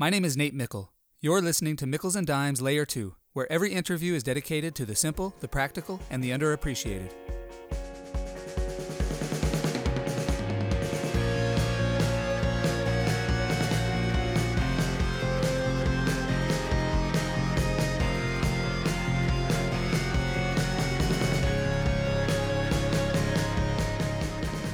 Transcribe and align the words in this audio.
My 0.00 0.10
name 0.10 0.24
is 0.24 0.36
Nate 0.36 0.54
Mickle. 0.54 0.92
You're 1.20 1.42
listening 1.42 1.74
to 1.78 1.84
Mickles 1.84 2.14
and 2.14 2.24
Dimes 2.24 2.62
Layer 2.62 2.86
2, 2.86 3.16
where 3.32 3.50
every 3.50 3.72
interview 3.72 4.14
is 4.14 4.22
dedicated 4.22 4.76
to 4.76 4.86
the 4.86 4.94
simple, 4.94 5.34
the 5.40 5.48
practical, 5.48 5.98
and 6.08 6.22
the 6.22 6.30
underappreciated. 6.30 7.10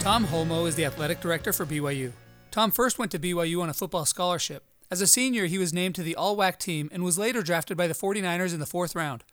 Tom 0.01 0.27
Holmoe 0.27 0.67
is 0.67 0.75
the 0.75 0.85
athletic 0.85 1.23
director 1.23 1.55
for 1.55 1.65
BYU. 1.65 2.13
Tom 2.51 2.71
first 2.71 2.99
went 2.99 3.11
to 3.13 3.19
BYU 3.19 3.63
on 3.63 3.71
a 3.71 3.73
football 3.73 4.05
scholarship. 4.05 4.65
As 4.95 5.01
a 5.01 5.09
senior, 5.09 5.47
he 5.47 5.59
was 5.59 5.73
named 5.73 5.97
to 5.97 6.05
the 6.05 6.15
All 6.15 6.37
WAC 6.37 6.57
team 6.57 6.89
and 6.93 7.03
was 7.03 7.19
later 7.19 7.43
drafted 7.43 7.77
by 7.77 7.89
the 7.89 7.95
49ers 7.95 8.55
in 8.55 8.61
the 8.61 8.65
fourth 8.65 8.95
round. 8.95 9.25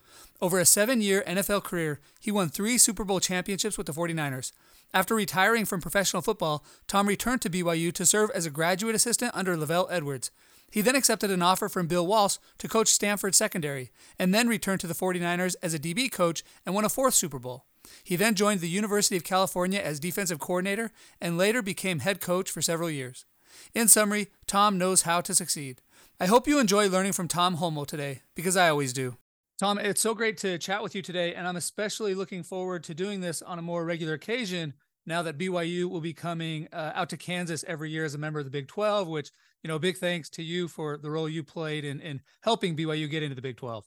Over 0.41 0.57
a 0.57 0.65
seven 0.65 1.01
year 1.01 1.23
NFL 1.27 1.63
career, 1.63 1.99
he 2.19 2.31
won 2.31 2.49
three 2.49 2.79
Super 2.79 3.03
Bowl 3.03 3.19
championships 3.19 3.77
with 3.77 3.85
the 3.85 3.93
49ers. 3.93 4.53
After 4.91 5.13
retiring 5.13 5.65
from 5.65 5.79
professional 5.79 6.23
football, 6.23 6.65
Tom 6.87 7.05
returned 7.05 7.43
to 7.43 7.49
BYU 7.51 7.93
to 7.93 8.07
serve 8.07 8.31
as 8.31 8.47
a 8.47 8.49
graduate 8.49 8.95
assistant 8.95 9.33
under 9.35 9.55
LaVell 9.55 9.85
Edwards. 9.91 10.31
He 10.71 10.81
then 10.81 10.95
accepted 10.95 11.29
an 11.29 11.43
offer 11.43 11.69
from 11.69 11.85
Bill 11.85 12.07
Walsh 12.07 12.37
to 12.57 12.67
coach 12.67 12.87
Stanford 12.87 13.35
secondary, 13.35 13.91
and 14.17 14.33
then 14.33 14.47
returned 14.47 14.81
to 14.81 14.87
the 14.87 14.95
49ers 14.95 15.53
as 15.61 15.75
a 15.75 15.79
DB 15.79 16.11
coach 16.11 16.43
and 16.65 16.73
won 16.73 16.85
a 16.85 16.89
fourth 16.89 17.13
Super 17.13 17.37
Bowl. 17.37 17.65
He 18.03 18.15
then 18.15 18.33
joined 18.33 18.61
the 18.61 18.67
University 18.67 19.15
of 19.15 19.23
California 19.23 19.79
as 19.79 19.99
defensive 19.99 20.39
coordinator 20.39 20.91
and 21.21 21.37
later 21.37 21.61
became 21.61 21.99
head 21.99 22.19
coach 22.19 22.49
for 22.49 22.63
several 22.63 22.89
years. 22.89 23.25
In 23.73 23.87
summary, 23.87 24.27
Tom 24.47 24.77
knows 24.77 25.03
how 25.03 25.21
to 25.21 25.35
succeed. 25.35 25.81
I 26.19 26.27
hope 26.27 26.47
you 26.47 26.59
enjoy 26.59 26.87
learning 26.87 27.13
from 27.13 27.27
Tom 27.27 27.57
Holmoe 27.57 27.85
today, 27.85 28.21
because 28.35 28.55
I 28.55 28.69
always 28.69 28.93
do. 28.93 29.17
Tom, 29.59 29.77
it's 29.77 30.01
so 30.01 30.15
great 30.15 30.37
to 30.37 30.57
chat 30.57 30.81
with 30.81 30.95
you 30.95 31.01
today, 31.01 31.35
and 31.35 31.47
I'm 31.47 31.55
especially 31.55 32.15
looking 32.15 32.43
forward 32.43 32.83
to 32.85 32.93
doing 32.93 33.21
this 33.21 33.41
on 33.41 33.59
a 33.59 33.61
more 33.61 33.85
regular 33.85 34.13
occasion 34.13 34.73
now 35.05 35.21
that 35.21 35.37
BYU 35.37 35.89
will 35.89 36.01
be 36.01 36.13
coming 36.13 36.67
uh, 36.71 36.91
out 36.95 37.09
to 37.09 37.17
Kansas 37.17 37.63
every 37.67 37.89
year 37.89 38.05
as 38.05 38.13
a 38.13 38.17
member 38.17 38.39
of 38.39 38.45
the 38.45 38.51
Big 38.51 38.67
12, 38.67 39.07
which, 39.07 39.31
you 39.63 39.67
know, 39.67 39.79
big 39.79 39.97
thanks 39.97 40.29
to 40.31 40.43
you 40.43 40.67
for 40.67 40.97
the 40.97 41.09
role 41.09 41.29
you 41.29 41.43
played 41.43 41.85
in, 41.85 41.99
in 41.99 42.21
helping 42.41 42.75
BYU 42.75 43.09
get 43.09 43.23
into 43.23 43.35
the 43.35 43.41
Big 43.41 43.57
12. 43.57 43.85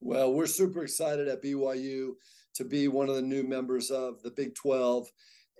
Well, 0.00 0.32
we're 0.32 0.46
super 0.46 0.82
excited 0.82 1.28
at 1.28 1.42
BYU 1.42 2.12
to 2.54 2.64
be 2.64 2.88
one 2.88 3.08
of 3.08 3.14
the 3.14 3.22
new 3.22 3.42
members 3.42 3.90
of 3.90 4.22
the 4.22 4.30
Big 4.30 4.54
12. 4.54 5.08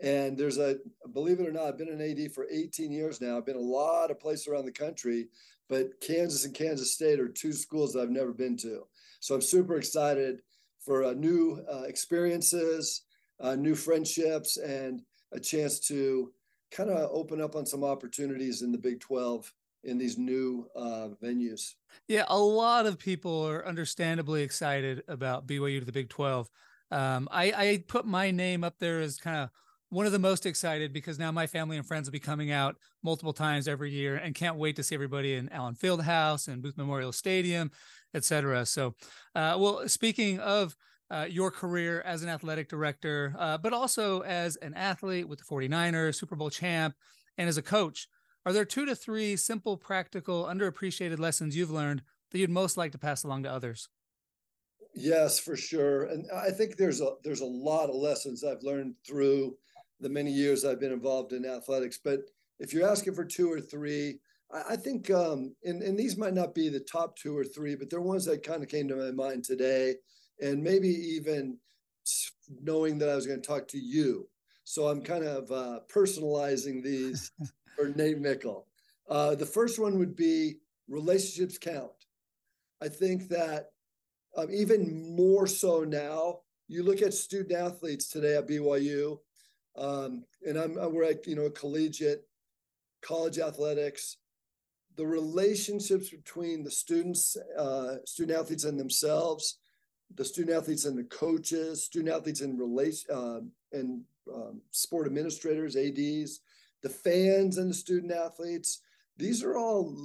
And 0.03 0.37
there's 0.37 0.59
a, 0.59 0.77
believe 1.13 1.41
it 1.41 1.49
or 1.49 1.53
not, 1.53 1.65
I've 1.65 1.79
been 1.79 1.89
an 1.89 2.01
AD 2.01 2.33
for 2.33 2.47
18 2.51 2.91
years 2.91 3.21
now. 3.21 3.37
I've 3.37 3.47
been 3.47 3.57
a 3.57 3.61
lot 3.61 4.11
of 4.11 4.19
places 4.19 4.47
around 4.47 4.65
the 4.65 4.73
country, 4.73 5.29
but 5.69 6.01
Kansas 6.01 6.45
and 6.45 6.55
Kansas 6.55 6.95
State 6.95 7.21
are 7.21 7.29
two 7.29 7.53
schools 7.53 7.93
that 7.93 8.01
I've 8.01 8.11
never 8.11 8.33
been 8.33 8.57
to. 8.59 8.85
So 9.21 9.35
I'm 9.35 9.43
super 9.43 9.77
excited 9.77 10.41
for 10.85 11.05
uh, 11.05 11.13
new 11.13 11.63
uh, 11.71 11.83
experiences, 11.83 13.03
uh, 13.41 13.55
new 13.57 13.75
friendships, 13.75 14.57
and 14.57 15.03
a 15.33 15.41
chance 15.41 15.79
to 15.89 16.33
kind 16.71 16.89
of 16.89 17.11
open 17.13 17.41
up 17.41 17.55
on 17.55 17.67
some 17.67 17.85
opportunities 17.85 18.63
in 18.63 18.73
the 18.73 18.79
Big 18.79 19.01
12 19.01 19.53
in 19.85 19.99
these 19.99 20.19
new 20.19 20.67
uh, 20.77 21.09
venues. 21.23 21.75
Yeah, 22.09 22.25
a 22.29 22.39
lot 22.39 22.87
of 22.87 22.99
people 22.99 23.47
are 23.47 23.67
understandably 23.67 24.43
excited 24.43 25.03
about 25.09 25.47
BYU 25.47 25.81
to 25.81 25.85
the 25.85 25.93
Big 25.93 26.09
12. 26.09 26.49
Um, 26.91 27.29
I, 27.31 27.53
I 27.53 27.85
put 27.87 28.07
my 28.07 28.31
name 28.31 28.65
up 28.65 28.79
there 28.79 29.01
as 29.01 29.19
kind 29.19 29.37
of 29.37 29.51
one 29.91 30.07
of 30.07 30.13
the 30.13 30.19
most 30.19 30.47
excited 30.47 30.93
because 30.93 31.19
now 31.19 31.33
my 31.33 31.47
family 31.47 31.77
and 31.77 31.87
friends 31.87 32.07
will 32.07 32.13
be 32.13 32.21
coming 32.21 32.51
out 32.53 32.77
multiple 33.03 33.33
times 33.33 33.67
every 33.67 33.91
year 33.91 34.17
and 34.17 34.35
can't 34.35 34.57
wait 34.57 34.77
to 34.77 34.83
see 34.83 34.95
everybody 34.95 35.35
in 35.35 35.49
Allen 35.51 35.75
Fieldhouse 35.75 36.49
and 36.49 36.63
Booth 36.63 36.79
Memorial 36.79 37.13
Stadium, 37.13 37.71
etc. 38.15 38.65
So, 38.67 38.95
uh, 39.35 39.57
well, 39.59 39.89
speaking 39.89 40.39
of 40.39 40.77
uh, 41.11 41.27
your 41.29 41.51
career 41.51 42.03
as 42.03 42.23
an 42.23 42.29
athletic 42.29 42.69
director, 42.69 43.35
uh, 43.37 43.59
but 43.59 43.73
also 43.73 44.21
as 44.21 44.57
an 44.57 44.75
athlete 44.75 45.29
with 45.29 45.41
the 45.41 45.45
49ers, 45.45 46.15
Super 46.15 46.37
Bowl 46.37 46.51
champ, 46.51 46.95
and 47.37 47.49
as 47.49 47.57
a 47.57 47.63
coach, 47.63 48.07
are 48.47 48.53
there 48.53 48.65
two 48.65 48.87
to 48.87 48.95
three 48.95 49.37
simple, 49.37 49.77
practical, 49.77 50.45
underappreciated 50.45 51.19
lessons 51.19 51.57
you've 51.57 51.71
learned 51.71 52.03
that 52.31 52.39
you'd 52.39 52.49
most 52.49 52.77
like 52.77 52.93
to 52.93 52.99
pass 52.99 53.25
along 53.25 53.43
to 53.43 53.51
others? 53.51 53.89
Yes, 54.95 55.39
for 55.39 55.57
sure. 55.57 56.05
And 56.05 56.27
I 56.35 56.51
think 56.51 56.77
there's 56.77 57.01
a 57.01 57.13
there's 57.23 57.43
a 57.43 57.47
lot 57.47 57.89
of 57.89 57.95
lessons 57.95 58.43
I've 58.43 58.63
learned 58.63 58.95
through 59.07 59.57
the 60.01 60.09
many 60.09 60.31
years 60.31 60.65
I've 60.65 60.81
been 60.81 60.93
involved 60.93 61.33
in 61.33 61.45
athletics. 61.45 61.99
But 62.03 62.21
if 62.59 62.73
you're 62.73 62.89
asking 62.89 63.15
for 63.15 63.25
two 63.25 63.51
or 63.51 63.61
three, 63.61 64.19
I, 64.53 64.63
I 64.71 64.77
think 64.77 65.11
um, 65.11 65.55
and, 65.65 65.83
and 65.83 65.99
these 65.99 66.17
might 66.17 66.35
not 66.35 66.55
be 66.55 66.69
the 66.69 66.81
top 66.81 67.17
two 67.17 67.37
or 67.37 67.45
three, 67.45 67.75
but 67.75 67.91
they're 67.91 68.01
ones 68.01 68.25
that 68.27 68.43
kind 68.43 68.63
of 68.63 68.69
came 68.69 68.89
to 68.89 68.97
my 68.97 69.11
mind 69.11 69.45
today. 69.45 69.95
And 70.41 70.63
maybe 70.63 70.89
even 70.89 71.59
knowing 72.63 72.99
that 72.99 73.09
I 73.09 73.15
was 73.15 73.27
going 73.27 73.41
to 73.41 73.47
talk 73.47 73.69
to 73.69 73.79
you. 73.79 74.29
So 74.65 74.89
I'm 74.89 75.03
kind 75.03 75.25
of 75.25 75.51
uh, 75.51 75.81
personalizing 75.93 76.83
these 76.83 77.31
for 77.77 77.89
Nate 77.89 78.19
Mickle. 78.19 78.67
Uh, 79.09 79.35
the 79.35 79.47
first 79.47 79.79
one 79.79 79.99
would 79.99 80.17
be 80.17 80.57
relationships 80.89 81.59
count. 81.59 81.91
I 82.83 82.89
think 82.89 83.29
that 83.29 83.71
um, 84.37 84.49
even 84.53 85.15
more 85.17 85.47
so 85.47 85.85
now, 85.85 86.39
you 86.69 86.83
look 86.85 87.03
at 87.03 87.13
student 87.13 87.53
athletes 87.53 88.09
today 88.09 88.37
at 88.37 88.49
BYU, 88.49 89.19
um, 89.77 90.25
and 90.47 90.59
I'm 90.59 90.75
we're 90.75 91.05
at 91.05 91.27
you 91.27 91.37
know 91.37 91.51
collegiate, 91.51 92.27
college 93.03 93.39
athletics. 93.39 94.17
The 94.97 95.07
relationships 95.07 96.11
between 96.11 96.65
the 96.65 96.71
students, 96.71 97.37
uh, 97.57 97.97
student 98.05 98.39
athletes 98.39 98.65
and 98.65 98.79
themselves, 98.79 99.59
the 100.15 100.25
student 100.25 100.57
athletes 100.57 100.85
and 100.85 100.99
the 100.99 101.05
coaches, 101.05 101.85
student 101.85 102.15
athletes 102.15 102.41
and 102.41 102.59
relation 102.59 103.11
uh, 103.11 103.41
and 103.73 104.03
um, 104.33 104.61
sport 104.71 105.07
administrators, 105.07 105.77
ads, 105.77 106.41
the 106.83 106.89
fans 106.89 107.59
and 107.59 107.71
the 107.71 107.75
student 107.75 108.13
athletes. 108.13 108.83
These 109.17 109.43
are 109.43 109.57
all 109.57 109.97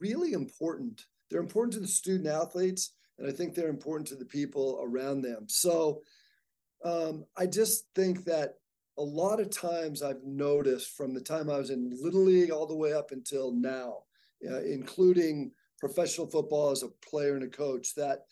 really 0.00 0.32
important. 0.32 1.06
They're 1.30 1.40
important 1.40 1.74
to 1.74 1.80
the 1.80 1.88
student 1.88 2.28
athletes, 2.28 2.92
and 3.18 3.28
I 3.28 3.32
think 3.32 3.54
they're 3.54 3.68
important 3.68 4.08
to 4.08 4.16
the 4.16 4.24
people 4.24 4.80
around 4.82 5.22
them. 5.22 5.46
So 5.48 6.02
um, 6.84 7.24
I 7.36 7.46
just 7.46 7.86
think 7.94 8.24
that 8.24 8.56
a 8.98 9.02
lot 9.02 9.40
of 9.40 9.50
times 9.50 10.02
I've 10.02 10.24
noticed 10.24 10.96
from 10.96 11.12
the 11.12 11.20
time 11.20 11.50
I 11.50 11.58
was 11.58 11.70
in 11.70 11.96
Little 12.00 12.24
League 12.24 12.50
all 12.50 12.66
the 12.66 12.76
way 12.76 12.92
up 12.92 13.10
until 13.10 13.52
now, 13.52 14.04
uh, 14.48 14.62
including 14.62 15.52
professional 15.78 16.26
football 16.26 16.70
as 16.70 16.82
a 16.82 16.88
player 16.88 17.34
and 17.34 17.44
a 17.44 17.48
coach, 17.48 17.94
that 17.94 18.24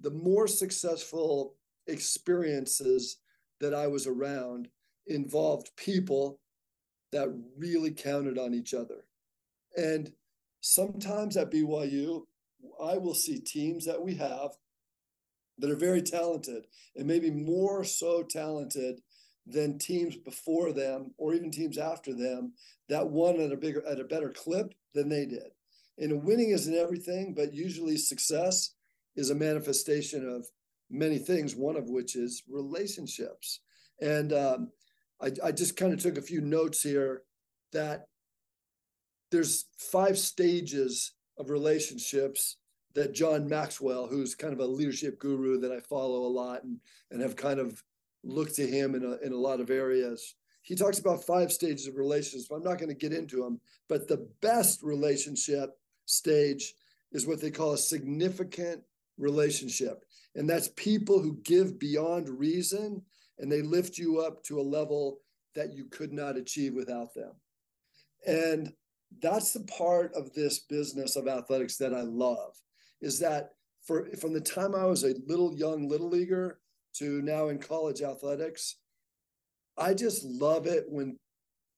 the 0.00 0.10
more 0.10 0.46
successful 0.46 1.56
experiences 1.86 3.18
that 3.60 3.74
I 3.74 3.86
was 3.86 4.06
around 4.06 4.68
involved 5.06 5.70
people 5.76 6.40
that 7.12 7.34
really 7.56 7.90
counted 7.90 8.38
on 8.38 8.54
each 8.54 8.74
other. 8.74 9.04
And 9.76 10.12
sometimes 10.60 11.36
at 11.36 11.50
BYU, 11.50 12.22
I 12.82 12.96
will 12.96 13.14
see 13.14 13.40
teams 13.40 13.84
that 13.86 14.00
we 14.00 14.14
have 14.16 14.50
that 15.58 15.70
are 15.70 15.76
very 15.76 16.02
talented 16.02 16.66
and 16.96 17.06
maybe 17.06 17.30
more 17.30 17.84
so 17.84 18.22
talented 18.22 19.00
than 19.50 19.78
teams 19.78 20.16
before 20.16 20.72
them 20.72 21.12
or 21.16 21.34
even 21.34 21.50
teams 21.50 21.78
after 21.78 22.12
them 22.12 22.52
that 22.88 23.08
won 23.08 23.40
at 23.40 23.52
a 23.52 23.56
bigger 23.56 23.82
at 23.86 24.00
a 24.00 24.04
better 24.04 24.30
clip 24.30 24.74
than 24.94 25.08
they 25.08 25.24
did. 25.26 25.50
And 25.98 26.22
winning 26.22 26.50
isn't 26.50 26.74
everything, 26.74 27.34
but 27.34 27.54
usually 27.54 27.96
success 27.96 28.74
is 29.16 29.30
a 29.30 29.34
manifestation 29.34 30.28
of 30.28 30.46
many 30.90 31.18
things, 31.18 31.56
one 31.56 31.76
of 31.76 31.88
which 31.88 32.14
is 32.14 32.42
relationships. 32.48 33.60
And 34.00 34.32
um, 34.32 34.70
I, 35.20 35.32
I 35.42 35.52
just 35.52 35.76
kind 35.76 35.92
of 35.92 36.00
took 36.00 36.18
a 36.18 36.22
few 36.22 36.40
notes 36.40 36.82
here 36.82 37.22
that 37.72 38.06
there's 39.30 39.66
five 39.76 40.18
stages 40.18 41.12
of 41.38 41.50
relationships 41.50 42.56
that 42.94 43.14
John 43.14 43.48
Maxwell, 43.48 44.06
who's 44.06 44.34
kind 44.34 44.52
of 44.52 44.60
a 44.60 44.66
leadership 44.66 45.18
guru 45.18 45.58
that 45.60 45.72
I 45.72 45.80
follow 45.80 46.22
a 46.22 46.28
lot 46.28 46.64
and, 46.64 46.78
and 47.10 47.20
have 47.20 47.36
kind 47.36 47.60
of 47.60 47.82
looked 48.28 48.54
to 48.56 48.66
him 48.66 48.94
in 48.94 49.04
a, 49.04 49.26
in 49.26 49.32
a 49.32 49.36
lot 49.36 49.60
of 49.60 49.70
areas. 49.70 50.34
He 50.62 50.74
talks 50.74 50.98
about 50.98 51.24
five 51.24 51.50
stages 51.50 51.86
of 51.86 51.96
relationships. 51.96 52.50
I'm 52.50 52.62
not 52.62 52.78
going 52.78 52.90
to 52.90 52.94
get 52.94 53.12
into 53.12 53.42
them, 53.42 53.60
but 53.88 54.06
the 54.06 54.28
best 54.40 54.82
relationship 54.82 55.70
stage 56.04 56.74
is 57.12 57.26
what 57.26 57.40
they 57.40 57.50
call 57.50 57.72
a 57.72 57.78
significant 57.78 58.82
relationship. 59.16 60.04
And 60.34 60.48
that's 60.48 60.68
people 60.76 61.20
who 61.20 61.40
give 61.42 61.78
beyond 61.78 62.28
reason 62.28 63.02
and 63.38 63.50
they 63.50 63.62
lift 63.62 63.98
you 63.98 64.20
up 64.20 64.42
to 64.44 64.60
a 64.60 64.62
level 64.62 65.20
that 65.54 65.72
you 65.72 65.86
could 65.86 66.12
not 66.12 66.36
achieve 66.36 66.74
without 66.74 67.14
them. 67.14 67.32
And 68.26 68.72
that's 69.22 69.52
the 69.52 69.64
part 69.64 70.12
of 70.14 70.34
this 70.34 70.60
business 70.60 71.16
of 71.16 71.28
athletics 71.28 71.76
that 71.78 71.94
I 71.94 72.02
love 72.02 72.54
is 73.00 73.18
that 73.20 73.52
for 73.82 74.06
from 74.16 74.32
the 74.32 74.40
time 74.40 74.74
I 74.74 74.84
was 74.84 75.04
a 75.04 75.14
little 75.26 75.54
young 75.54 75.88
little 75.88 76.08
leaguer 76.08 76.60
to 76.98 77.22
now 77.22 77.48
in 77.48 77.58
college 77.58 78.02
athletics, 78.02 78.76
I 79.76 79.94
just 79.94 80.24
love 80.24 80.66
it 80.66 80.84
when 80.88 81.16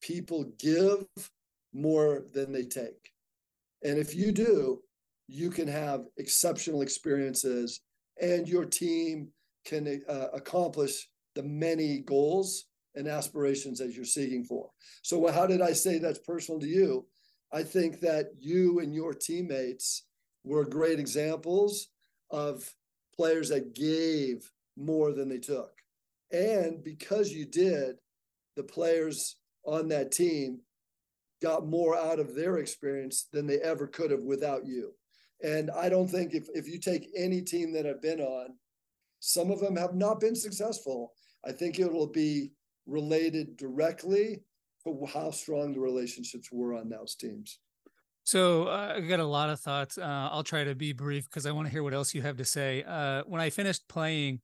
people 0.00 0.52
give 0.58 1.06
more 1.72 2.24
than 2.32 2.52
they 2.52 2.64
take. 2.64 3.12
And 3.82 3.98
if 3.98 4.14
you 4.14 4.32
do, 4.32 4.80
you 5.28 5.50
can 5.50 5.68
have 5.68 6.06
exceptional 6.16 6.82
experiences 6.82 7.80
and 8.20 8.48
your 8.48 8.64
team 8.64 9.28
can 9.64 10.02
uh, 10.08 10.26
accomplish 10.32 11.08
the 11.34 11.42
many 11.42 12.00
goals 12.00 12.66
and 12.94 13.06
aspirations 13.06 13.78
that 13.78 13.92
you're 13.92 14.04
seeking 14.04 14.44
for. 14.44 14.68
So, 15.02 15.30
how 15.30 15.46
did 15.46 15.62
I 15.62 15.72
say 15.72 15.98
that's 15.98 16.18
personal 16.18 16.60
to 16.60 16.66
you? 16.66 17.06
I 17.52 17.62
think 17.62 18.00
that 18.00 18.30
you 18.38 18.80
and 18.80 18.94
your 18.94 19.14
teammates 19.14 20.06
were 20.44 20.64
great 20.64 20.98
examples 20.98 21.88
of 22.30 22.68
players 23.14 23.48
that 23.50 23.74
gave 23.74 24.50
more 24.80 25.12
than 25.12 25.28
they 25.28 25.38
took. 25.38 25.70
And 26.32 26.82
because 26.82 27.30
you 27.32 27.44
did, 27.46 27.96
the 28.56 28.62
players 28.62 29.36
on 29.64 29.88
that 29.88 30.12
team 30.12 30.60
got 31.42 31.66
more 31.66 31.96
out 31.96 32.18
of 32.18 32.34
their 32.34 32.58
experience 32.58 33.28
than 33.32 33.46
they 33.46 33.58
ever 33.60 33.86
could 33.86 34.10
have 34.10 34.22
without 34.22 34.66
you. 34.66 34.92
And 35.42 35.70
I 35.70 35.88
don't 35.88 36.08
think 36.08 36.34
if, 36.34 36.48
if 36.54 36.68
you 36.68 36.78
take 36.78 37.08
any 37.16 37.40
team 37.40 37.72
that 37.72 37.86
I've 37.86 38.02
been 38.02 38.20
on, 38.20 38.48
some 39.20 39.50
of 39.50 39.60
them 39.60 39.76
have 39.76 39.94
not 39.94 40.20
been 40.20 40.36
successful. 40.36 41.12
I 41.46 41.52
think 41.52 41.78
it'll 41.78 42.06
be 42.06 42.52
related 42.86 43.56
directly 43.56 44.42
to 44.86 45.06
how 45.06 45.30
strong 45.30 45.72
the 45.72 45.80
relationships 45.80 46.48
were 46.52 46.74
on 46.74 46.88
those 46.88 47.14
teams. 47.14 47.58
So 48.24 48.64
uh, 48.64 48.94
I 48.96 49.00
got 49.00 49.20
a 49.20 49.24
lot 49.24 49.50
of 49.50 49.60
thoughts. 49.60 49.98
Uh, 49.98 50.28
I'll 50.30 50.44
try 50.44 50.64
to 50.64 50.74
be 50.74 50.92
brief 50.92 51.24
because 51.24 51.46
I 51.46 51.52
want 51.52 51.66
to 51.66 51.72
hear 51.72 51.82
what 51.82 51.94
else 51.94 52.14
you 52.14 52.22
have 52.22 52.36
to 52.36 52.44
say. 52.44 52.84
Uh, 52.86 53.22
when 53.26 53.40
I 53.40 53.50
finished 53.50 53.88
playing, 53.88 54.40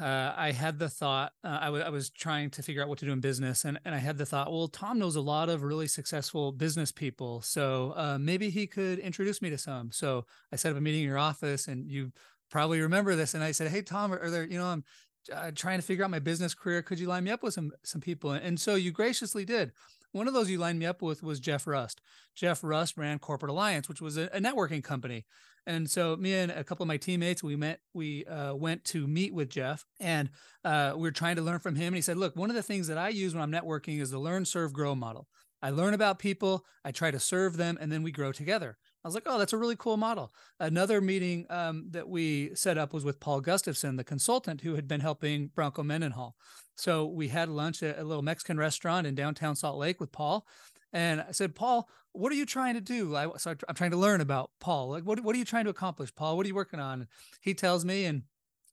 uh, 0.00 0.34
I 0.36 0.52
had 0.52 0.78
the 0.78 0.88
thought 0.88 1.32
uh, 1.44 1.58
I, 1.60 1.64
w- 1.66 1.84
I 1.84 1.90
was 1.90 2.10
trying 2.10 2.50
to 2.50 2.62
figure 2.62 2.82
out 2.82 2.88
what 2.88 2.98
to 2.98 3.04
do 3.04 3.12
in 3.12 3.20
business, 3.20 3.64
and, 3.64 3.78
and 3.84 3.94
I 3.94 3.98
had 3.98 4.18
the 4.18 4.26
thought, 4.26 4.50
well, 4.50 4.68
Tom 4.68 4.98
knows 4.98 5.16
a 5.16 5.20
lot 5.20 5.48
of 5.48 5.62
really 5.62 5.86
successful 5.86 6.52
business 6.52 6.92
people, 6.92 7.42
so 7.42 7.92
uh, 7.96 8.18
maybe 8.18 8.50
he 8.50 8.66
could 8.66 8.98
introduce 8.98 9.42
me 9.42 9.50
to 9.50 9.58
some. 9.58 9.92
So 9.92 10.24
I 10.52 10.56
set 10.56 10.72
up 10.72 10.78
a 10.78 10.80
meeting 10.80 11.02
in 11.02 11.08
your 11.08 11.18
office, 11.18 11.68
and 11.68 11.90
you 11.90 12.12
probably 12.50 12.80
remember 12.80 13.14
this. 13.14 13.34
And 13.34 13.44
I 13.44 13.52
said, 13.52 13.70
hey, 13.70 13.82
Tom, 13.82 14.12
are, 14.12 14.30
there, 14.30 14.44
you 14.44 14.58
know, 14.58 14.66
I'm 14.66 14.84
uh, 15.32 15.50
trying 15.54 15.78
to 15.78 15.84
figure 15.84 16.04
out 16.04 16.10
my 16.10 16.18
business 16.18 16.54
career. 16.54 16.82
Could 16.82 16.98
you 16.98 17.06
line 17.06 17.24
me 17.24 17.30
up 17.30 17.42
with 17.42 17.54
some 17.54 17.72
some 17.84 18.00
people? 18.00 18.32
And 18.32 18.58
so 18.58 18.74
you 18.74 18.90
graciously 18.90 19.44
did. 19.44 19.72
One 20.12 20.26
of 20.26 20.34
those 20.34 20.50
you 20.50 20.58
lined 20.58 20.78
me 20.78 20.86
up 20.86 21.02
with 21.02 21.22
was 21.22 21.38
Jeff 21.38 21.66
Rust. 21.66 22.00
Jeff 22.34 22.64
Rust 22.64 22.96
ran 22.96 23.20
Corporate 23.20 23.50
Alliance, 23.50 23.88
which 23.88 24.00
was 24.00 24.16
a, 24.16 24.24
a 24.32 24.40
networking 24.40 24.82
company. 24.82 25.24
And 25.66 25.88
so 25.90 26.16
me 26.16 26.34
and 26.34 26.50
a 26.50 26.64
couple 26.64 26.84
of 26.84 26.88
my 26.88 26.96
teammates, 26.96 27.42
we 27.42 27.56
met, 27.56 27.80
we 27.94 28.24
uh, 28.24 28.54
went 28.54 28.84
to 28.86 29.06
meet 29.06 29.34
with 29.34 29.50
Jeff 29.50 29.84
and 30.00 30.30
uh, 30.64 30.94
we 30.96 31.08
are 31.08 31.12
trying 31.12 31.36
to 31.36 31.42
learn 31.42 31.60
from 31.60 31.76
him. 31.76 31.88
And 31.88 31.96
he 31.96 32.02
said, 32.02 32.16
look, 32.16 32.34
one 32.36 32.50
of 32.50 32.56
the 32.56 32.62
things 32.62 32.86
that 32.88 32.98
I 32.98 33.10
use 33.10 33.34
when 33.34 33.42
I'm 33.42 33.52
networking 33.52 34.00
is 34.00 34.10
the 34.10 34.18
learn, 34.18 34.44
serve, 34.44 34.72
grow 34.72 34.94
model. 34.94 35.28
I 35.62 35.70
learn 35.70 35.92
about 35.92 36.18
people, 36.18 36.64
I 36.84 36.90
try 36.90 37.10
to 37.10 37.20
serve 37.20 37.58
them, 37.58 37.76
and 37.80 37.92
then 37.92 38.02
we 38.02 38.12
grow 38.12 38.32
together. 38.32 38.78
I 39.04 39.08
was 39.08 39.14
like, 39.14 39.24
oh, 39.26 39.38
that's 39.38 39.52
a 39.52 39.58
really 39.58 39.76
cool 39.76 39.96
model. 39.96 40.32
Another 40.58 41.00
meeting 41.00 41.46
um, 41.50 41.86
that 41.90 42.08
we 42.08 42.54
set 42.54 42.78
up 42.78 42.92
was 42.92 43.04
with 43.04 43.20
Paul 43.20 43.42
Gustavson, 43.42 43.96
the 43.96 44.04
consultant 44.04 44.62
who 44.62 44.74
had 44.74 44.88
been 44.88 45.00
helping 45.00 45.48
Bronco 45.54 45.82
Mendenhall. 45.82 46.34
So 46.76 47.04
we 47.06 47.28
had 47.28 47.48
lunch 47.50 47.82
at 47.82 47.98
a 47.98 48.04
little 48.04 48.22
Mexican 48.22 48.58
restaurant 48.58 49.06
in 49.06 49.14
downtown 49.14 49.54
Salt 49.54 49.78
Lake 49.78 50.00
with 50.00 50.12
Paul. 50.12 50.46
And 50.92 51.20
I 51.20 51.32
said, 51.32 51.54
Paul, 51.54 51.88
what 52.12 52.32
are 52.32 52.36
you 52.36 52.46
trying 52.46 52.74
to 52.74 52.80
do? 52.80 53.16
I, 53.16 53.28
so 53.36 53.54
I'm 53.68 53.74
trying 53.74 53.92
to 53.92 53.96
learn 53.96 54.20
about 54.20 54.50
Paul. 54.60 54.90
Like, 54.90 55.04
what, 55.04 55.20
what 55.20 55.34
are 55.34 55.38
you 55.38 55.44
trying 55.44 55.64
to 55.64 55.70
accomplish, 55.70 56.14
Paul? 56.14 56.36
What 56.36 56.44
are 56.44 56.48
you 56.48 56.54
working 56.54 56.80
on? 56.80 57.06
He 57.40 57.54
tells 57.54 57.84
me 57.84 58.04
and 58.04 58.22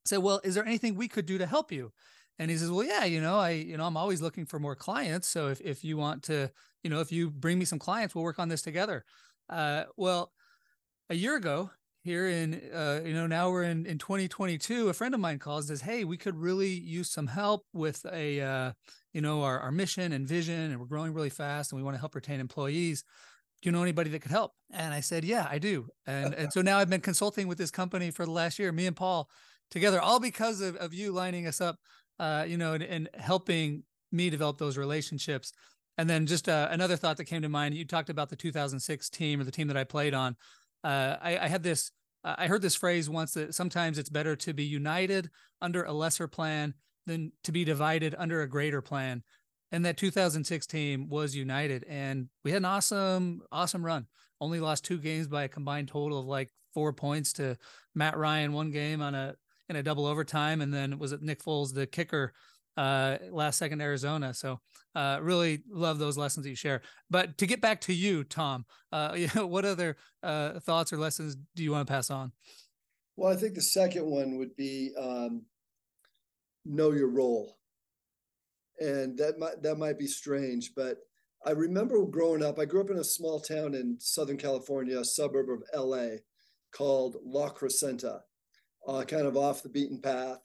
said, 0.05 0.19
well, 0.19 0.41
is 0.43 0.55
there 0.55 0.65
anything 0.65 0.95
we 0.95 1.07
could 1.07 1.25
do 1.25 1.37
to 1.37 1.45
help 1.45 1.71
you? 1.71 1.91
And 2.39 2.51
he 2.51 2.57
says, 2.57 2.69
well, 2.69 2.83
yeah, 2.83 3.03
you 3.03 3.19
know, 3.19 3.39
I, 3.39 3.51
you 3.51 3.77
know, 3.77 3.85
I'm 3.85 3.97
always 3.97 4.21
looking 4.21 4.45
for 4.45 4.59
more 4.59 4.75
clients. 4.75 5.27
So 5.27 5.47
if, 5.47 5.59
if 5.61 5.83
you 5.83 5.97
want 5.97 6.23
to, 6.23 6.51
you 6.83 6.89
know, 6.89 6.99
if 6.99 7.11
you 7.11 7.29
bring 7.29 7.57
me 7.57 7.65
some 7.65 7.79
clients, 7.79 8.13
we'll 8.13 8.23
work 8.23 8.39
on 8.39 8.49
this 8.49 8.61
together. 8.61 9.05
Uh, 9.49 9.85
well, 9.95 10.31
a 11.09 11.15
year 11.15 11.35
ago 11.35 11.71
here 12.07 12.27
in, 12.27 12.61
uh, 12.73 13.01
you 13.05 13.13
know, 13.13 13.27
now 13.27 13.51
we're 13.51 13.63
in, 13.63 13.85
in 13.85 13.97
2022, 13.97 14.89
a 14.89 14.93
friend 14.93 15.13
of 15.13 15.19
mine 15.19 15.39
calls 15.39 15.67
says, 15.67 15.81
Hey, 15.81 16.05
we 16.05 16.17
could 16.17 16.37
really 16.37 16.69
use 16.69 17.09
some 17.09 17.27
help 17.27 17.65
with 17.73 18.05
a, 18.11 18.41
uh, 18.41 18.71
you 19.13 19.21
know, 19.21 19.43
our, 19.43 19.59
our 19.59 19.71
mission 19.71 20.13
and 20.13 20.27
vision, 20.27 20.71
and 20.71 20.79
we're 20.79 20.85
growing 20.85 21.13
really 21.13 21.29
fast 21.29 21.71
and 21.71 21.77
we 21.77 21.83
want 21.83 21.95
to 21.95 21.99
help 21.99 22.15
retain 22.15 22.39
employees. 22.39 23.03
Do 23.61 23.67
you 23.67 23.71
know 23.71 23.81
anybody 23.81 24.09
that 24.11 24.21
could 24.21 24.31
help? 24.31 24.53
And 24.71 24.93
I 24.93 25.01
said, 25.01 25.23
yeah, 25.23 25.47
I 25.49 25.59
do. 25.59 25.87
And, 26.05 26.33
and 26.33 26.53
so 26.53 26.61
now 26.61 26.77
I've 26.77 26.89
been 26.89 27.01
consulting 27.01 27.47
with 27.47 27.57
this 27.57 27.71
company 27.71 28.11
for 28.11 28.25
the 28.25 28.31
last 28.31 28.59
year, 28.59 28.71
me 28.71 28.85
and 28.85 28.95
Paul 28.95 29.29
together, 29.71 29.99
all 29.99 30.19
because 30.19 30.61
of, 30.61 30.75
of 30.77 30.93
you 30.93 31.11
lining 31.11 31.47
us 31.47 31.59
up, 31.59 31.77
uh, 32.19 32.45
you 32.47 32.57
know, 32.57 32.73
and, 32.73 32.83
and 32.83 33.09
helping 33.15 33.83
me 34.11 34.29
develop 34.29 34.57
those 34.57 34.77
relationships. 34.77 35.51
And 35.97 36.09
then 36.09 36.27
just 36.27 36.47
uh, 36.47 36.67
another 36.69 36.95
thought 36.95 37.17
that 37.17 37.25
came 37.25 37.41
to 37.41 37.49
mind, 37.49 37.73
you 37.73 37.85
talked 37.85 38.09
about 38.09 38.29
the 38.29 38.35
2006 38.35 39.09
team 39.09 39.41
or 39.41 39.43
the 39.43 39.51
team 39.51 39.67
that 39.67 39.77
I 39.77 39.83
played 39.83 40.13
on. 40.13 40.35
Uh, 40.83 41.17
I, 41.21 41.39
I, 41.39 41.47
had 41.47 41.63
this, 41.63 41.91
I 42.37 42.47
heard 42.47 42.61
this 42.61 42.75
phrase 42.75 43.09
once 43.09 43.33
that 43.33 43.55
sometimes 43.55 43.97
it's 43.97 44.09
better 44.09 44.35
to 44.35 44.53
be 44.53 44.63
united 44.63 45.29
under 45.61 45.83
a 45.83 45.93
lesser 45.93 46.27
plan 46.27 46.73
than 47.05 47.31
to 47.43 47.51
be 47.51 47.63
divided 47.63 48.15
under 48.17 48.41
a 48.41 48.49
greater 48.49 48.81
plan. 48.81 49.23
And 49.71 49.85
that 49.85 49.97
2006 49.97 50.65
team 50.67 51.09
was 51.09 51.35
united, 51.35 51.85
and 51.89 52.29
we 52.43 52.51
had 52.51 52.61
an 52.61 52.65
awesome, 52.65 53.41
awesome 53.51 53.85
run. 53.85 54.07
Only 54.39 54.59
lost 54.59 54.85
two 54.85 54.97
games 54.97 55.27
by 55.27 55.43
a 55.43 55.49
combined 55.49 55.89
total 55.89 56.19
of 56.19 56.25
like 56.25 56.51
four 56.73 56.93
points 56.93 57.33
to 57.33 57.57
Matt 57.95 58.17
Ryan 58.17 58.53
one 58.53 58.71
game 58.71 59.01
on 59.01 59.15
a 59.15 59.35
in 59.69 59.75
a 59.75 59.83
double 59.83 60.05
overtime, 60.05 60.61
and 60.61 60.73
then 60.73 60.99
was 60.99 61.11
it 61.11 61.21
Nick 61.21 61.43
Foles, 61.43 61.73
the 61.73 61.85
kicker, 61.85 62.33
uh, 62.77 63.17
last 63.31 63.57
second 63.57 63.81
Arizona. 63.81 64.33
So 64.33 64.59
uh, 64.95 65.19
really 65.21 65.63
love 65.69 65.99
those 65.99 66.17
lessons 66.17 66.43
that 66.43 66.49
you 66.49 66.55
share. 66.55 66.81
But 67.09 67.37
to 67.39 67.45
get 67.45 67.61
back 67.61 67.81
to 67.81 67.93
you, 67.93 68.23
Tom, 68.23 68.65
uh, 68.91 69.13
you 69.17 69.29
know, 69.35 69.47
what 69.47 69.65
other 69.65 69.97
uh, 70.23 70.59
thoughts 70.59 70.93
or 70.93 70.97
lessons 70.97 71.35
do 71.55 71.63
you 71.63 71.71
want 71.71 71.87
to 71.87 71.93
pass 71.93 72.09
on? 72.09 72.31
Well, 73.15 73.33
I 73.33 73.35
think 73.35 73.55
the 73.55 73.61
second 73.61 74.05
one 74.05 74.37
would 74.37 74.55
be 74.55 74.93
um, 74.99 75.43
know 76.65 76.91
your 76.91 77.09
role. 77.09 77.57
And 78.79 79.17
that 79.17 79.39
might 79.39 79.63
that 79.63 79.79
might 79.79 79.97
be 79.97 80.05
strange, 80.05 80.73
but 80.75 80.99
I 81.43 81.51
remember 81.51 82.03
growing 82.05 82.43
up. 82.43 82.59
I 82.59 82.65
grew 82.65 82.81
up 82.81 82.91
in 82.91 82.99
a 82.99 83.03
small 83.03 83.39
town 83.39 83.73
in 83.73 83.97
Southern 83.99 84.37
California, 84.37 84.99
a 84.99 85.05
suburb 85.05 85.47
of 85.49 85.63
LA, 85.75 86.17
called 86.71 87.17
La 87.25 87.49
Crescenta, 87.49 88.19
uh, 88.87 89.03
kind 89.03 89.25
of 89.25 89.35
off 89.35 89.63
the 89.63 89.69
beaten 89.69 89.99
path. 89.99 90.37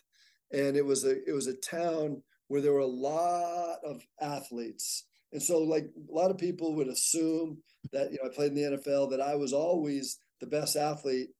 And 0.52 0.76
it 0.76 0.84
was 0.84 1.04
a 1.04 1.26
it 1.28 1.32
was 1.32 1.46
a 1.46 1.56
town 1.56 2.22
where 2.48 2.60
there 2.60 2.72
were 2.72 2.80
a 2.80 2.86
lot 2.86 3.78
of 3.84 4.06
athletes, 4.20 5.04
and 5.32 5.42
so 5.42 5.58
like 5.58 5.84
a 5.84 6.12
lot 6.12 6.30
of 6.30 6.38
people 6.38 6.74
would 6.76 6.88
assume 6.88 7.58
that 7.92 8.12
you 8.12 8.18
know 8.18 8.28
I 8.28 8.34
played 8.34 8.52
in 8.52 8.56
the 8.56 8.78
NFL 8.78 9.10
that 9.10 9.20
I 9.20 9.34
was 9.34 9.52
always 9.52 10.18
the 10.40 10.46
best 10.46 10.76
athlete 10.76 11.30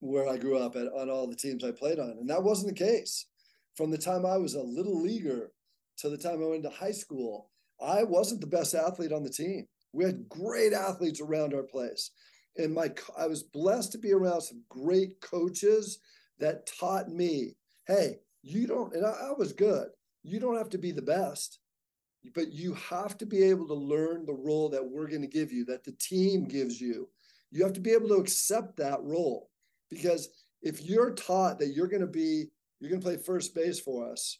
where 0.00 0.28
I 0.28 0.36
grew 0.36 0.58
up 0.58 0.76
at 0.76 0.88
on 0.92 1.10
all 1.10 1.26
the 1.26 1.36
teams 1.36 1.64
I 1.64 1.72
played 1.72 1.98
on, 1.98 2.10
and 2.10 2.30
that 2.30 2.42
wasn't 2.42 2.76
the 2.76 2.84
case 2.84 3.26
from 3.76 3.90
the 3.90 3.98
time 3.98 4.26
I 4.26 4.36
was 4.36 4.54
a 4.54 4.62
little 4.62 5.00
leaguer 5.00 5.52
to 5.98 6.08
the 6.08 6.18
time 6.18 6.42
I 6.42 6.46
went 6.46 6.62
to 6.64 6.70
high 6.70 6.92
school, 6.92 7.50
I 7.80 8.04
wasn't 8.04 8.40
the 8.40 8.46
best 8.46 8.74
athlete 8.74 9.12
on 9.12 9.22
the 9.22 9.30
team. 9.30 9.66
We 9.92 10.04
had 10.04 10.28
great 10.28 10.72
athletes 10.72 11.20
around 11.20 11.54
our 11.54 11.62
place. 11.62 12.10
And 12.56 12.74
my 12.74 12.90
I 13.16 13.26
was 13.26 13.42
blessed 13.42 13.92
to 13.92 13.98
be 13.98 14.12
around 14.12 14.42
some 14.42 14.62
great 14.68 15.20
coaches 15.20 15.98
that 16.38 16.68
taught 16.78 17.08
me, 17.08 17.56
hey, 17.86 18.18
you 18.42 18.66
don't, 18.66 18.94
and 18.94 19.06
I, 19.06 19.10
I 19.10 19.32
was 19.36 19.52
good. 19.52 19.88
You 20.22 20.40
don't 20.40 20.56
have 20.56 20.70
to 20.70 20.78
be 20.78 20.92
the 20.92 21.02
best, 21.02 21.58
but 22.34 22.52
you 22.52 22.74
have 22.74 23.18
to 23.18 23.26
be 23.26 23.42
able 23.42 23.66
to 23.68 23.74
learn 23.74 24.26
the 24.26 24.34
role 24.34 24.68
that 24.70 24.84
we're 24.84 25.08
going 25.08 25.22
to 25.22 25.28
give 25.28 25.52
you, 25.52 25.64
that 25.66 25.84
the 25.84 25.92
team 25.92 26.44
gives 26.44 26.80
you. 26.80 27.08
You 27.50 27.62
have 27.64 27.72
to 27.74 27.80
be 27.80 27.90
able 27.90 28.08
to 28.08 28.16
accept 28.16 28.76
that 28.76 29.02
role 29.02 29.50
because 29.90 30.28
if 30.62 30.82
you're 30.82 31.12
taught 31.12 31.58
that 31.58 31.74
you're 31.74 31.88
going 31.88 32.00
to 32.00 32.06
be 32.06 32.46
you're 32.80 32.90
going 32.90 33.00
to 33.00 33.06
play 33.06 33.16
first 33.16 33.54
base 33.54 33.78
for 33.78 34.10
us, 34.10 34.38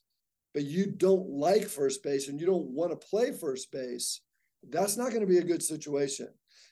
but 0.53 0.65
you 0.65 0.87
don't 0.87 1.29
like 1.29 1.65
first 1.69 2.03
base 2.03 2.29
and 2.29 2.41
you 2.41 2.47
don't 2.47 2.67
want 2.67 2.91
to 2.91 3.07
play 3.09 3.31
first 3.31 3.71
base, 3.71 4.21
that's 4.69 4.97
not 4.97 5.11
going 5.11 5.21
to 5.21 5.27
be 5.27 5.39
a 5.39 5.45
good 5.45 5.63
situation. 5.63 6.29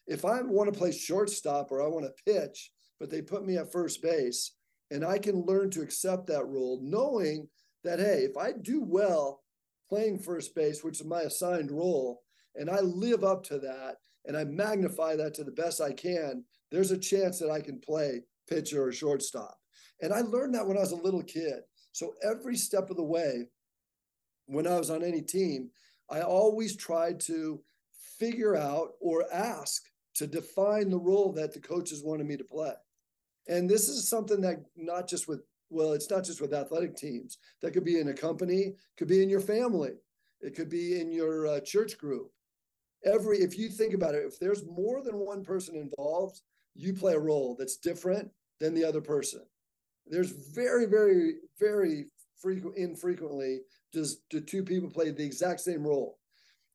If 0.08 0.24
I 0.24 0.42
want 0.42 0.72
to 0.72 0.76
play 0.76 0.90
shortstop 0.90 1.70
or 1.70 1.80
I 1.80 1.86
want 1.86 2.06
to 2.06 2.32
pitch, 2.32 2.72
but 2.98 3.08
they 3.08 3.22
put 3.22 3.46
me 3.46 3.56
at 3.56 3.70
first 3.70 4.02
base, 4.02 4.52
and 4.90 5.04
I 5.04 5.18
can 5.18 5.44
learn 5.44 5.70
to 5.70 5.82
accept 5.82 6.26
that 6.26 6.46
role, 6.46 6.80
knowing 6.82 7.48
that, 7.84 7.98
hey, 7.98 8.26
if 8.28 8.36
I 8.36 8.52
do 8.52 8.82
well 8.82 9.42
playing 9.88 10.18
first 10.18 10.54
base, 10.54 10.84
which 10.84 11.00
is 11.00 11.06
my 11.06 11.22
assigned 11.22 11.70
role, 11.70 12.22
and 12.54 12.68
I 12.68 12.80
live 12.80 13.24
up 13.24 13.44
to 13.44 13.58
that 13.58 13.96
and 14.26 14.36
I 14.36 14.44
magnify 14.44 15.16
that 15.16 15.34
to 15.34 15.44
the 15.44 15.52
best 15.52 15.80
I 15.80 15.92
can, 15.92 16.44
there's 16.70 16.90
a 16.90 16.98
chance 16.98 17.38
that 17.38 17.50
I 17.50 17.60
can 17.60 17.80
play 17.80 18.22
pitcher 18.48 18.84
or 18.84 18.92
shortstop. 18.92 19.56
And 20.02 20.12
I 20.12 20.20
learned 20.20 20.54
that 20.54 20.66
when 20.66 20.76
I 20.76 20.80
was 20.80 20.92
a 20.92 20.96
little 20.96 21.22
kid. 21.22 21.60
So 21.92 22.14
every 22.22 22.56
step 22.56 22.90
of 22.90 22.96
the 22.96 23.04
way, 23.04 23.46
when 24.46 24.66
I 24.66 24.78
was 24.78 24.90
on 24.90 25.02
any 25.02 25.22
team, 25.22 25.70
I 26.10 26.22
always 26.22 26.76
tried 26.76 27.20
to 27.20 27.62
figure 28.18 28.56
out 28.56 28.90
or 29.00 29.24
ask 29.32 29.82
to 30.16 30.26
define 30.26 30.90
the 30.90 30.98
role 30.98 31.32
that 31.32 31.52
the 31.52 31.60
coaches 31.60 32.02
wanted 32.04 32.26
me 32.26 32.36
to 32.36 32.44
play. 32.44 32.72
And 33.50 33.68
this 33.68 33.88
is 33.88 34.08
something 34.08 34.40
that 34.42 34.64
not 34.76 35.08
just 35.08 35.26
with, 35.26 35.40
well, 35.70 35.92
it's 35.92 36.08
not 36.08 36.24
just 36.24 36.40
with 36.40 36.54
athletic 36.54 36.96
teams, 36.96 37.38
that 37.60 37.72
could 37.72 37.84
be 37.84 37.98
in 37.98 38.08
a 38.08 38.14
company, 38.14 38.76
could 38.96 39.08
be 39.08 39.22
in 39.22 39.28
your 39.28 39.40
family, 39.40 39.94
it 40.40 40.54
could 40.54 40.70
be 40.70 41.00
in 41.00 41.12
your 41.12 41.48
uh, 41.48 41.60
church 41.60 41.98
group. 41.98 42.30
every 43.04 43.38
if 43.38 43.58
you 43.58 43.68
think 43.68 43.92
about 43.92 44.14
it, 44.14 44.24
if 44.24 44.38
there's 44.38 44.64
more 44.66 45.02
than 45.02 45.16
one 45.16 45.44
person 45.44 45.74
involved, 45.74 46.40
you 46.74 46.94
play 46.94 47.14
a 47.14 47.18
role 47.18 47.56
that's 47.58 47.76
different 47.76 48.30
than 48.60 48.72
the 48.72 48.84
other 48.84 49.00
person. 49.00 49.42
There's 50.06 50.30
very, 50.54 50.86
very, 50.86 51.34
very 51.58 52.06
frequent 52.40 52.76
infrequently 52.76 53.60
does 53.92 54.22
do 54.30 54.40
two 54.40 54.62
people 54.62 54.88
play 54.88 55.10
the 55.10 55.24
exact 55.24 55.60
same 55.60 55.84
role. 55.84 56.18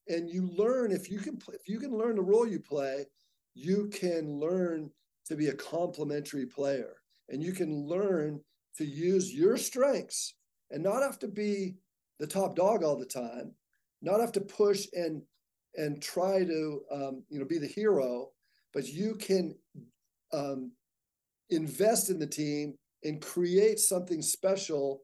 And 0.10 0.30
you 0.30 0.48
learn 0.48 0.92
if 0.92 1.10
you 1.10 1.20
can 1.20 1.40
if 1.54 1.70
you 1.70 1.80
can 1.80 1.98
learn 1.98 2.18
the 2.18 2.22
role 2.22 2.48
you 2.48 2.60
play, 2.60 3.06
you 3.54 3.88
can 3.88 4.40
learn 4.40 4.92
to 5.26 5.36
be 5.36 5.48
a 5.48 5.56
complementary 5.56 6.46
player 6.46 6.96
and 7.30 7.42
you 7.42 7.52
can 7.52 7.88
learn 7.88 8.40
to 8.78 8.86
use 8.86 9.34
your 9.34 9.58
strengths 9.58 10.36
and 10.72 10.84
not 10.84 11.02
have 11.02 11.20
to 11.20 11.28
be 11.28 11.76
the 12.20 12.28
top 12.28 12.56
dog 12.56 12.84
all 12.84 12.98
the 12.98 13.06
time, 13.06 13.54
not 14.02 14.20
have 14.20 14.32
to 14.34 14.42
push 14.42 14.88
and 14.94 15.22
and 15.78 16.02
try 16.02 16.44
to 16.44 16.82
um, 16.92 17.24
you 17.30 17.40
know 17.40 17.46
be 17.46 17.58
the 17.58 17.68
hero, 17.68 18.30
but 18.74 18.88
you 18.88 19.16
can 19.16 19.56
um, 20.34 20.72
invest 21.50 22.10
in 22.10 22.20
the 22.20 22.28
team 22.28 22.76
and 23.04 23.22
create 23.22 23.80
something 23.80 24.22
special 24.22 25.02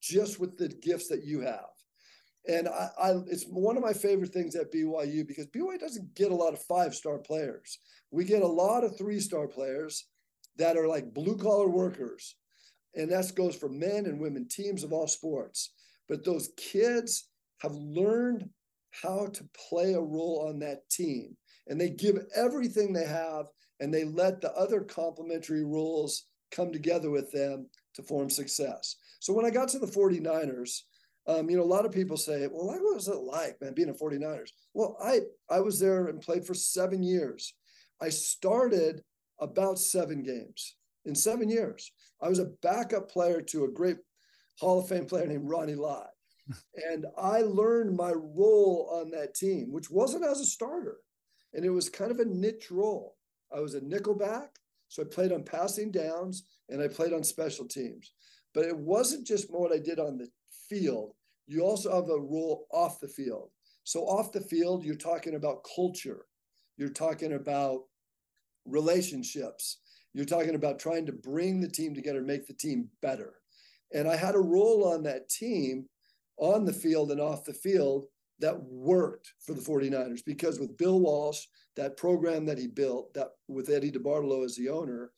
just 0.00 0.38
with 0.38 0.56
the 0.56 0.68
gifts 0.68 1.08
that 1.08 1.24
you 1.24 1.40
have. 1.40 1.77
And 2.46 2.68
I, 2.68 2.88
I, 2.98 3.10
it's 3.26 3.44
one 3.44 3.76
of 3.76 3.82
my 3.82 3.92
favorite 3.92 4.32
things 4.32 4.54
at 4.54 4.72
BYU 4.72 5.26
because 5.26 5.46
BYU 5.46 5.78
doesn't 5.78 6.14
get 6.14 6.30
a 6.30 6.36
lot 6.36 6.52
of 6.52 6.62
five 6.62 6.94
star 6.94 7.18
players. 7.18 7.78
We 8.10 8.24
get 8.24 8.42
a 8.42 8.46
lot 8.46 8.84
of 8.84 8.96
three 8.96 9.20
star 9.20 9.46
players 9.48 10.06
that 10.56 10.76
are 10.76 10.88
like 10.88 11.12
blue 11.12 11.36
collar 11.36 11.68
workers. 11.68 12.36
And 12.94 13.10
that 13.12 13.34
goes 13.34 13.54
for 13.54 13.68
men 13.68 14.06
and 14.06 14.20
women, 14.20 14.48
teams 14.48 14.82
of 14.82 14.92
all 14.92 15.06
sports. 15.06 15.72
But 16.08 16.24
those 16.24 16.50
kids 16.56 17.28
have 17.60 17.74
learned 17.74 18.48
how 19.02 19.26
to 19.26 19.48
play 19.68 19.92
a 19.92 20.00
role 20.00 20.46
on 20.48 20.58
that 20.60 20.88
team. 20.88 21.36
And 21.66 21.80
they 21.80 21.90
give 21.90 22.16
everything 22.34 22.92
they 22.92 23.06
have 23.06 23.46
and 23.80 23.92
they 23.92 24.04
let 24.04 24.40
the 24.40 24.52
other 24.54 24.80
complementary 24.80 25.64
roles 25.64 26.24
come 26.50 26.72
together 26.72 27.10
with 27.10 27.30
them 27.30 27.68
to 27.94 28.02
form 28.02 28.30
success. 28.30 28.96
So 29.20 29.32
when 29.32 29.44
I 29.44 29.50
got 29.50 29.68
to 29.70 29.78
the 29.78 29.86
49ers, 29.86 30.80
um, 31.28 31.50
you 31.50 31.58
know, 31.58 31.62
a 31.62 31.64
lot 31.64 31.84
of 31.84 31.92
people 31.92 32.16
say, 32.16 32.46
well, 32.50 32.66
what 32.66 32.80
was 32.80 33.06
it 33.06 33.16
like, 33.16 33.60
man, 33.60 33.74
being 33.74 33.90
a 33.90 33.92
49ers? 33.92 34.48
Well, 34.72 34.96
I, 35.02 35.20
I 35.50 35.60
was 35.60 35.78
there 35.78 36.06
and 36.06 36.22
played 36.22 36.46
for 36.46 36.54
seven 36.54 37.02
years. 37.02 37.54
I 38.00 38.08
started 38.08 39.02
about 39.38 39.78
seven 39.78 40.22
games 40.22 40.76
in 41.04 41.14
seven 41.14 41.50
years. 41.50 41.92
I 42.22 42.30
was 42.30 42.38
a 42.38 42.52
backup 42.62 43.10
player 43.10 43.42
to 43.42 43.64
a 43.64 43.70
great 43.70 43.98
Hall 44.58 44.80
of 44.80 44.88
Fame 44.88 45.04
player 45.04 45.26
named 45.26 45.48
Ronnie 45.48 45.74
Lott. 45.74 46.08
and 46.90 47.04
I 47.18 47.42
learned 47.42 47.94
my 47.94 48.12
role 48.12 48.88
on 48.90 49.10
that 49.10 49.34
team, 49.34 49.70
which 49.70 49.90
wasn't 49.90 50.24
as 50.24 50.40
a 50.40 50.46
starter. 50.46 50.96
And 51.52 51.62
it 51.62 51.70
was 51.70 51.90
kind 51.90 52.10
of 52.10 52.20
a 52.20 52.24
niche 52.24 52.70
role. 52.70 53.16
I 53.54 53.60
was 53.60 53.74
a 53.74 53.80
nickelback, 53.80 54.48
so 54.88 55.02
I 55.02 55.06
played 55.06 55.32
on 55.32 55.42
passing 55.42 55.90
downs 55.90 56.44
and 56.70 56.80
I 56.80 56.88
played 56.88 57.12
on 57.12 57.22
special 57.22 57.66
teams. 57.66 58.14
But 58.54 58.64
it 58.64 58.76
wasn't 58.76 59.26
just 59.26 59.50
what 59.50 59.72
I 59.72 59.78
did 59.78 59.98
on 59.98 60.16
the 60.16 60.28
field. 60.68 61.14
You 61.48 61.62
also 61.62 61.92
have 61.92 62.10
a 62.10 62.20
role 62.20 62.66
off 62.70 63.00
the 63.00 63.08
field. 63.08 63.50
So 63.84 64.00
off 64.00 64.32
the 64.32 64.40
field, 64.40 64.84
you're 64.84 64.94
talking 64.94 65.34
about 65.34 65.66
culture. 65.74 66.26
You're 66.76 66.90
talking 66.90 67.32
about 67.32 67.84
relationships. 68.66 69.78
You're 70.12 70.26
talking 70.26 70.54
about 70.54 70.78
trying 70.78 71.06
to 71.06 71.12
bring 71.12 71.60
the 71.60 71.68
team 71.68 71.94
together, 71.94 72.20
make 72.20 72.46
the 72.46 72.52
team 72.52 72.88
better. 73.00 73.34
And 73.94 74.06
I 74.06 74.14
had 74.14 74.34
a 74.34 74.40
role 74.40 74.86
on 74.86 75.02
that 75.04 75.30
team 75.30 75.86
on 76.36 76.66
the 76.66 76.72
field 76.72 77.10
and 77.10 77.20
off 77.20 77.44
the 77.44 77.54
field 77.54 78.04
that 78.40 78.62
worked 78.62 79.32
for 79.40 79.54
the 79.54 79.60
49ers 79.60 80.24
because 80.24 80.60
with 80.60 80.76
Bill 80.76 81.00
Walsh, 81.00 81.46
that 81.76 81.96
program 81.96 82.44
that 82.46 82.58
he 82.58 82.66
built, 82.66 83.14
that 83.14 83.28
with 83.48 83.70
Eddie 83.70 83.90
DeBartolo 83.90 84.44
as 84.44 84.54
the 84.54 84.68
owner, 84.68 85.12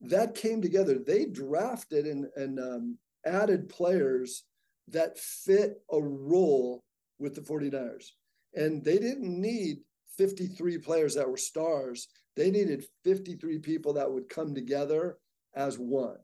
that 0.00 0.34
came 0.34 0.62
together. 0.62 0.98
They 0.98 1.26
drafted 1.26 2.06
and, 2.06 2.26
and 2.36 2.60
um, 2.60 2.98
added 3.26 3.68
players 3.68 4.44
that 4.88 5.18
fit 5.18 5.82
a 5.92 6.00
role 6.00 6.84
with 7.18 7.34
the 7.34 7.40
49ers. 7.40 8.06
And 8.54 8.84
they 8.84 8.98
didn't 8.98 9.40
need 9.40 9.78
53 10.16 10.78
players 10.78 11.14
that 11.14 11.28
were 11.28 11.36
stars. 11.36 12.08
They 12.36 12.50
needed 12.50 12.84
53 13.04 13.58
people 13.58 13.94
that 13.94 14.10
would 14.10 14.28
come 14.28 14.54
together 14.54 15.18
as 15.54 15.78
one. 15.78 16.16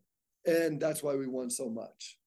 And 0.47 0.81
that's 0.81 1.03
why 1.03 1.17
we 1.17 1.27
won 1.27 1.51
so 1.51 1.69
much. 1.69 2.19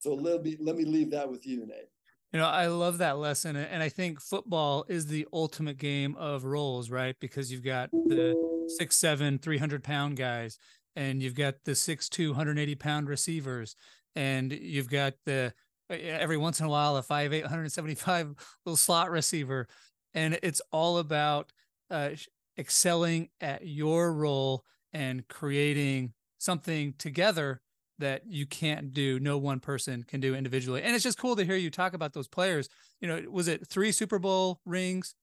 So 0.00 0.14
let 0.14 0.42
me 0.42 0.56
let 0.60 0.76
me 0.76 0.84
leave 0.84 1.10
that 1.12 1.30
with 1.30 1.46
you, 1.46 1.66
Nate. 1.66 1.88
You 2.32 2.40
know, 2.40 2.46
I 2.46 2.66
love 2.66 2.98
that 2.98 3.18
lesson. 3.18 3.54
And 3.54 3.82
I 3.82 3.88
think 3.88 4.20
football 4.20 4.84
is 4.88 5.06
the 5.06 5.26
ultimate 5.32 5.78
game 5.78 6.16
of 6.16 6.44
roles, 6.44 6.90
right? 6.90 7.14
Because 7.20 7.52
you've 7.52 7.64
got 7.64 7.90
the 7.92 8.34
six, 8.76 8.96
seven, 8.96 9.38
300 9.38 9.84
pound 9.84 10.16
guys, 10.16 10.58
and 10.96 11.22
you've 11.22 11.36
got 11.36 11.54
the 11.64 11.76
six, 11.76 12.08
280 12.08 12.74
pound 12.74 13.08
receivers, 13.08 13.76
and 14.16 14.52
you've 14.52 14.90
got 14.90 15.14
the 15.24 15.54
every 16.02 16.36
once 16.36 16.60
in 16.60 16.66
a 16.66 16.68
while 16.68 16.96
a 16.96 17.02
five, 17.02 17.32
875 17.32 18.34
little 18.64 18.76
slot 18.76 19.10
receiver. 19.10 19.68
And 20.14 20.38
it's 20.42 20.62
all 20.70 20.98
about 20.98 21.52
uh, 21.90 22.10
excelling 22.58 23.28
at 23.40 23.66
your 23.66 24.12
role 24.12 24.64
and 24.92 25.26
creating 25.28 26.12
something 26.38 26.94
together 26.98 27.60
that 27.98 28.26
you 28.26 28.46
can't 28.46 28.92
do 28.92 29.20
no 29.20 29.38
one 29.38 29.60
person 29.60 30.04
can 30.06 30.20
do 30.20 30.34
individually. 30.34 30.82
And 30.82 30.94
it's 30.94 31.04
just 31.04 31.18
cool 31.18 31.36
to 31.36 31.44
hear 31.44 31.56
you 31.56 31.70
talk 31.70 31.94
about 31.94 32.12
those 32.12 32.28
players. 32.28 32.68
You 33.00 33.08
know 33.08 33.22
was 33.30 33.48
it 33.48 33.66
three 33.66 33.92
super 33.92 34.18
bowl 34.18 34.60
rings 34.64 35.14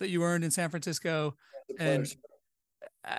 that 0.00 0.10
you 0.10 0.22
earned 0.22 0.44
in 0.44 0.50
san 0.50 0.70
francisco? 0.70 1.34
And 1.78 2.06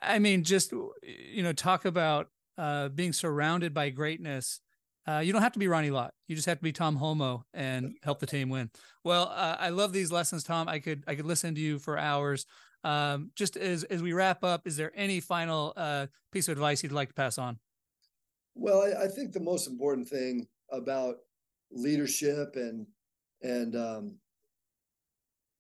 i 0.01 0.19
mean 0.19 0.43
just 0.43 0.71
you 0.71 1.43
know 1.43 1.53
talk 1.53 1.85
about 1.85 2.27
uh, 2.57 2.89
being 2.89 3.13
surrounded 3.13 3.73
by 3.73 3.89
greatness 3.89 4.59
uh, 5.07 5.19
you 5.19 5.31
don't 5.31 5.41
have 5.41 5.53
to 5.53 5.59
be 5.59 5.67
Ronnie 5.67 5.91
Lott. 5.91 6.13
You 6.27 6.35
just 6.35 6.47
have 6.47 6.57
to 6.57 6.63
be 6.63 6.73
Tom 6.73 6.97
Holmoe 6.97 7.43
and 7.53 7.95
help 8.03 8.19
the 8.19 8.25
team 8.25 8.49
win. 8.49 8.69
Well, 9.03 9.31
uh, 9.33 9.55
I 9.59 9.69
love 9.69 9.93
these 9.93 10.11
lessons, 10.11 10.43
Tom. 10.43 10.67
I 10.67 10.79
could 10.79 11.03
I 11.07 11.15
could 11.15 11.25
listen 11.25 11.55
to 11.55 11.61
you 11.61 11.79
for 11.79 11.97
hours. 11.97 12.45
Um, 12.83 13.31
just 13.35 13.55
as 13.57 13.83
as 13.85 14.01
we 14.01 14.13
wrap 14.13 14.43
up, 14.43 14.67
is 14.67 14.75
there 14.75 14.91
any 14.95 15.19
final 15.19 15.73
uh, 15.77 16.07
piece 16.31 16.47
of 16.47 16.53
advice 16.53 16.83
you'd 16.83 16.91
like 16.91 17.09
to 17.09 17.13
pass 17.13 17.37
on? 17.37 17.57
Well, 18.55 18.81
I, 18.81 19.05
I 19.05 19.07
think 19.07 19.31
the 19.31 19.39
most 19.39 19.67
important 19.67 20.07
thing 20.07 20.47
about 20.71 21.15
leadership 21.71 22.55
and 22.55 22.85
and 23.41 23.75
um, 23.75 24.17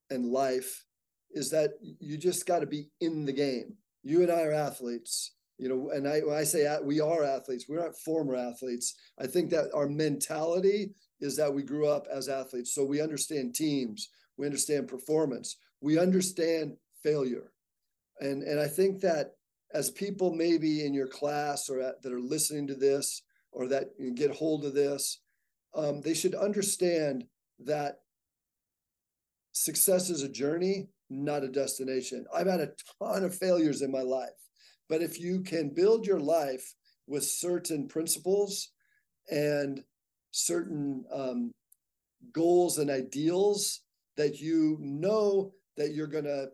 and 0.09 0.25
life 0.25 0.85
is 1.31 1.49
that 1.51 1.71
you 1.81 2.17
just 2.17 2.45
got 2.45 2.59
to 2.59 2.65
be 2.65 2.89
in 2.99 3.25
the 3.25 3.33
game. 3.33 3.75
You 4.03 4.23
and 4.23 4.31
I 4.31 4.43
are 4.43 4.53
athletes, 4.53 5.33
you 5.57 5.69
know. 5.69 5.91
And 5.91 6.07
I 6.07 6.19
when 6.19 6.37
I 6.37 6.43
say 6.43 6.67
we 6.83 6.99
are 6.99 7.23
athletes, 7.23 7.65
we're 7.67 7.83
not 7.83 7.97
former 7.97 8.35
athletes. 8.35 8.95
I 9.19 9.27
think 9.27 9.49
that 9.51 9.69
our 9.73 9.87
mentality 9.87 10.91
is 11.19 11.35
that 11.37 11.53
we 11.53 11.63
grew 11.63 11.87
up 11.87 12.05
as 12.11 12.29
athletes, 12.29 12.73
so 12.73 12.83
we 12.83 13.01
understand 13.01 13.55
teams, 13.55 14.09
we 14.37 14.45
understand 14.45 14.87
performance, 14.87 15.57
we 15.81 15.97
understand 15.97 16.77
failure. 17.03 17.51
And, 18.19 18.43
and 18.43 18.59
I 18.59 18.67
think 18.67 19.01
that 19.01 19.33
as 19.73 19.91
people 19.91 20.33
maybe 20.33 20.85
in 20.85 20.93
your 20.93 21.07
class 21.07 21.69
or 21.69 21.81
at, 21.81 22.01
that 22.01 22.13
are 22.13 22.19
listening 22.19 22.67
to 22.67 22.75
this 22.75 23.23
or 23.51 23.67
that 23.67 23.89
get 24.15 24.35
hold 24.35 24.65
of 24.65 24.73
this, 24.73 25.21
um, 25.75 26.01
they 26.01 26.13
should 26.13 26.35
understand 26.35 27.25
that 27.59 27.99
success 29.51 30.09
is 30.09 30.23
a 30.23 30.29
journey, 30.29 30.87
not 31.09 31.43
a 31.43 31.47
destination. 31.47 32.25
I've 32.33 32.47
had 32.47 32.61
a 32.61 32.71
ton 33.01 33.23
of 33.23 33.35
failures 33.35 33.81
in 33.81 33.91
my 33.91 34.01
life, 34.01 34.29
but 34.89 35.01
if 35.01 35.19
you 35.19 35.41
can 35.41 35.73
build 35.73 36.05
your 36.05 36.19
life 36.19 36.73
with 37.07 37.23
certain 37.23 37.87
principles 37.87 38.71
and 39.29 39.83
certain 40.31 41.03
um, 41.13 41.51
goals 42.33 42.77
and 42.77 42.89
ideals 42.89 43.81
that 44.15 44.39
you 44.39 44.77
know 44.79 45.51
that 45.75 45.93
you're 45.93 46.07
going 46.07 46.23
to 46.25 46.47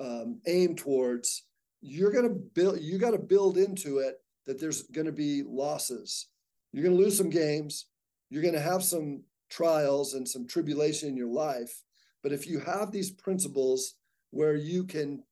um, 0.00 0.40
aim 0.46 0.74
towards, 0.74 1.44
you're 1.80 2.12
going 2.12 2.28
to 2.28 2.34
build, 2.54 2.80
you 2.80 2.98
got 2.98 3.12
to 3.12 3.18
build 3.18 3.56
into 3.56 3.98
it 3.98 4.16
that 4.46 4.60
there's 4.60 4.82
going 4.82 5.06
to 5.06 5.12
be 5.12 5.42
losses. 5.46 6.28
You're 6.72 6.84
going 6.84 6.96
to 6.96 7.02
lose 7.02 7.16
some 7.16 7.30
games. 7.30 7.86
You're 8.30 8.42
going 8.42 8.54
to 8.54 8.60
have 8.60 8.82
some 8.82 9.22
trials 9.50 10.14
and 10.14 10.28
some 10.28 10.46
tribulation 10.46 11.08
in 11.08 11.16
your 11.16 11.28
life. 11.28 11.82
But 12.22 12.32
if 12.32 12.46
you 12.46 12.58
have 12.60 12.90
these 12.90 13.10
principles 13.10 13.94
where 14.30 14.56
you 14.56 14.84
can 14.84 15.22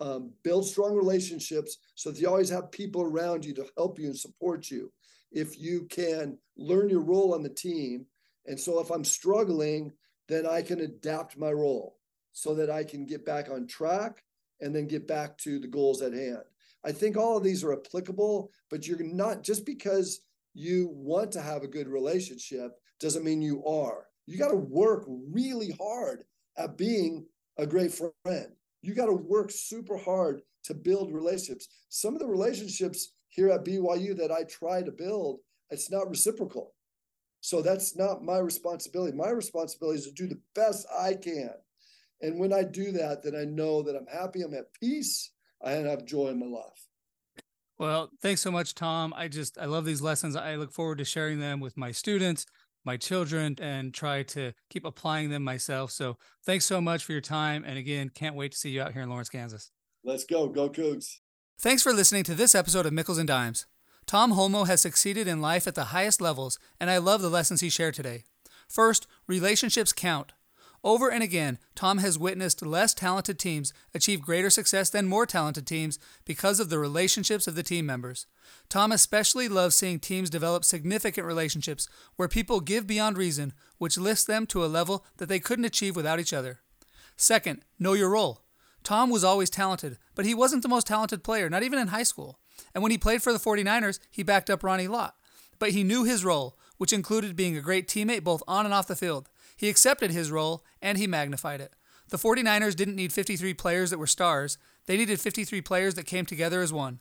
um, 0.00 0.32
build 0.42 0.66
strong 0.66 0.94
relationships 0.94 1.78
so 1.94 2.10
that 2.10 2.20
you 2.20 2.28
always 2.28 2.50
have 2.50 2.70
people 2.70 3.02
around 3.02 3.44
you 3.44 3.54
to 3.54 3.66
help 3.76 3.98
you 3.98 4.06
and 4.06 4.18
support 4.18 4.70
you, 4.70 4.92
if 5.32 5.58
you 5.58 5.86
can 5.90 6.38
learn 6.56 6.88
your 6.88 7.02
role 7.02 7.34
on 7.34 7.42
the 7.42 7.48
team. 7.48 8.06
And 8.46 8.58
so 8.58 8.80
if 8.80 8.90
I'm 8.90 9.04
struggling, 9.04 9.92
then 10.28 10.46
I 10.46 10.62
can 10.62 10.80
adapt 10.80 11.38
my 11.38 11.50
role 11.50 11.98
so 12.32 12.54
that 12.54 12.70
I 12.70 12.84
can 12.84 13.06
get 13.06 13.24
back 13.24 13.48
on 13.50 13.66
track 13.66 14.22
and 14.60 14.74
then 14.74 14.86
get 14.86 15.06
back 15.06 15.38
to 15.38 15.58
the 15.58 15.68
goals 15.68 16.02
at 16.02 16.12
hand. 16.12 16.42
I 16.84 16.92
think 16.92 17.16
all 17.16 17.36
of 17.36 17.44
these 17.44 17.64
are 17.64 17.72
applicable, 17.72 18.50
but 18.70 18.86
you're 18.86 19.02
not 19.02 19.42
just 19.42 19.64
because 19.64 20.20
you 20.52 20.90
want 20.92 21.32
to 21.32 21.42
have 21.42 21.62
a 21.62 21.68
good 21.68 21.88
relationship 21.88 22.72
doesn't 23.00 23.24
mean 23.24 23.42
you 23.42 23.64
are. 23.64 24.06
You 24.26 24.38
got 24.38 24.50
to 24.50 24.56
work 24.56 25.04
really 25.08 25.76
hard 25.80 26.24
at 26.56 26.78
being 26.78 27.26
a 27.58 27.66
great 27.66 27.92
friend. 27.92 28.52
You 28.84 28.94
got 28.94 29.06
to 29.06 29.14
work 29.14 29.50
super 29.50 29.96
hard 29.96 30.42
to 30.64 30.74
build 30.74 31.12
relationships. 31.12 31.68
Some 31.88 32.14
of 32.14 32.20
the 32.20 32.26
relationships 32.26 33.12
here 33.28 33.48
at 33.48 33.64
BYU 33.64 34.14
that 34.18 34.30
I 34.30 34.44
try 34.44 34.82
to 34.82 34.92
build, 34.92 35.40
it's 35.70 35.90
not 35.90 36.08
reciprocal. 36.10 36.74
So 37.40 37.62
that's 37.62 37.96
not 37.96 38.22
my 38.22 38.38
responsibility. 38.38 39.16
My 39.16 39.30
responsibility 39.30 40.00
is 40.00 40.06
to 40.06 40.12
do 40.12 40.26
the 40.26 40.40
best 40.54 40.86
I 40.98 41.14
can. 41.14 41.50
And 42.20 42.38
when 42.38 42.52
I 42.52 42.62
do 42.62 42.92
that, 42.92 43.22
then 43.22 43.34
I 43.34 43.44
know 43.44 43.82
that 43.82 43.96
I'm 43.96 44.06
happy, 44.06 44.42
I'm 44.42 44.54
at 44.54 44.72
peace, 44.78 45.30
and 45.62 45.86
I 45.86 45.90
have 45.90 46.04
joy 46.04 46.28
in 46.28 46.38
my 46.38 46.46
life. 46.46 46.88
Well, 47.78 48.10
thanks 48.20 48.40
so 48.40 48.50
much, 48.50 48.74
Tom. 48.74 49.12
I 49.16 49.28
just 49.28 49.58
I 49.58 49.64
love 49.64 49.84
these 49.84 50.00
lessons. 50.00 50.36
I 50.36 50.56
look 50.56 50.72
forward 50.72 50.98
to 50.98 51.04
sharing 51.04 51.40
them 51.40 51.58
with 51.58 51.76
my 51.76 51.90
students, 51.90 52.46
my 52.84 52.96
children, 52.96 53.56
and 53.60 53.92
try 53.92 54.22
to 54.24 54.52
keep 54.70 54.84
applying 54.84 55.30
them 55.30 55.42
myself. 55.42 55.90
So 55.90 56.18
thanks 56.44 56.64
so 56.64 56.80
much 56.80 57.04
for 57.04 57.12
your 57.12 57.20
time. 57.20 57.64
And 57.66 57.78
again, 57.78 58.10
can't 58.10 58.36
wait 58.36 58.52
to 58.52 58.58
see 58.58 58.70
you 58.70 58.82
out 58.82 58.92
here 58.92 59.02
in 59.02 59.08
Lawrence, 59.08 59.28
Kansas. 59.28 59.70
Let's 60.04 60.24
go. 60.24 60.48
Go 60.48 60.68
Cougs. 60.68 61.18
Thanks 61.58 61.82
for 61.82 61.92
listening 61.92 62.24
to 62.24 62.34
this 62.34 62.54
episode 62.54 62.84
of 62.84 62.92
Mickles 62.92 63.18
and 63.18 63.28
Dimes. 63.28 63.66
Tom 64.06 64.32
Holmoe 64.32 64.66
has 64.66 64.82
succeeded 64.82 65.26
in 65.26 65.40
life 65.40 65.66
at 65.66 65.74
the 65.74 65.84
highest 65.84 66.20
levels, 66.20 66.58
and 66.78 66.90
I 66.90 66.98
love 66.98 67.22
the 67.22 67.30
lessons 67.30 67.60
he 67.60 67.70
shared 67.70 67.94
today. 67.94 68.24
First, 68.68 69.06
relationships 69.26 69.92
count. 69.92 70.32
Over 70.84 71.10
and 71.10 71.22
again, 71.22 71.58
Tom 71.74 71.96
has 71.98 72.18
witnessed 72.18 72.64
less 72.64 72.92
talented 72.92 73.38
teams 73.38 73.72
achieve 73.94 74.20
greater 74.20 74.50
success 74.50 74.90
than 74.90 75.06
more 75.08 75.24
talented 75.24 75.66
teams 75.66 75.98
because 76.26 76.60
of 76.60 76.68
the 76.68 76.78
relationships 76.78 77.46
of 77.46 77.54
the 77.54 77.62
team 77.62 77.86
members. 77.86 78.26
Tom 78.68 78.92
especially 78.92 79.48
loves 79.48 79.74
seeing 79.74 79.98
teams 79.98 80.28
develop 80.28 80.62
significant 80.62 81.26
relationships 81.26 81.88
where 82.16 82.28
people 82.28 82.60
give 82.60 82.86
beyond 82.86 83.16
reason, 83.16 83.54
which 83.78 83.96
lifts 83.96 84.24
them 84.24 84.46
to 84.48 84.62
a 84.62 84.66
level 84.66 85.06
that 85.16 85.30
they 85.30 85.40
couldn't 85.40 85.64
achieve 85.64 85.96
without 85.96 86.20
each 86.20 86.34
other. 86.34 86.60
Second, 87.16 87.62
know 87.78 87.94
your 87.94 88.10
role. 88.10 88.42
Tom 88.82 89.08
was 89.08 89.24
always 89.24 89.48
talented, 89.48 89.96
but 90.14 90.26
he 90.26 90.34
wasn't 90.34 90.62
the 90.62 90.68
most 90.68 90.86
talented 90.86 91.24
player, 91.24 91.48
not 91.48 91.62
even 91.62 91.78
in 91.78 91.88
high 91.88 92.02
school. 92.02 92.38
And 92.74 92.82
when 92.82 92.92
he 92.92 92.98
played 92.98 93.22
for 93.22 93.32
the 93.32 93.38
49ers, 93.38 94.00
he 94.10 94.22
backed 94.22 94.50
up 94.50 94.62
Ronnie 94.62 94.88
Lott. 94.88 95.14
But 95.58 95.70
he 95.70 95.82
knew 95.82 96.04
his 96.04 96.26
role, 96.26 96.58
which 96.76 96.92
included 96.92 97.36
being 97.36 97.56
a 97.56 97.62
great 97.62 97.88
teammate 97.88 98.22
both 98.22 98.42
on 98.46 98.66
and 98.66 98.74
off 98.74 98.86
the 98.86 98.94
field. 98.94 99.30
He 99.56 99.68
accepted 99.68 100.10
his 100.10 100.30
role 100.30 100.64
and 100.82 100.98
he 100.98 101.06
magnified 101.06 101.60
it. 101.60 101.72
The 102.10 102.18
49ers 102.18 102.76
didn't 102.76 102.96
need 102.96 103.12
53 103.12 103.54
players 103.54 103.90
that 103.90 103.98
were 103.98 104.06
stars, 104.06 104.58
they 104.86 104.96
needed 104.96 105.20
53 105.20 105.60
players 105.62 105.94
that 105.94 106.06
came 106.06 106.26
together 106.26 106.60
as 106.60 106.72
one. 106.72 107.00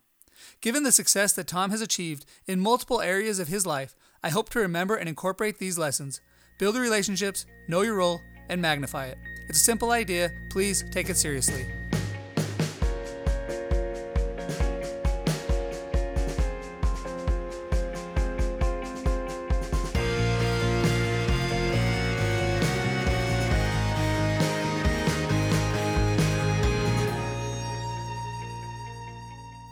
Given 0.61 0.83
the 0.83 0.91
success 0.91 1.33
that 1.33 1.47
Tom 1.47 1.71
has 1.71 1.81
achieved 1.81 2.25
in 2.47 2.59
multiple 2.59 3.01
areas 3.01 3.39
of 3.39 3.47
his 3.47 3.65
life, 3.65 3.95
I 4.23 4.29
hope 4.29 4.49
to 4.51 4.59
remember 4.59 4.95
and 4.95 5.09
incorporate 5.09 5.59
these 5.59 5.77
lessons. 5.77 6.21
Build 6.59 6.75
relationships, 6.75 7.45
know 7.67 7.81
your 7.81 7.95
role, 7.95 8.21
and 8.49 8.61
magnify 8.61 9.07
it. 9.07 9.17
It's 9.49 9.59
a 9.59 9.63
simple 9.63 9.91
idea. 9.91 10.31
Please 10.49 10.83
take 10.91 11.09
it 11.09 11.17
seriously. 11.17 11.65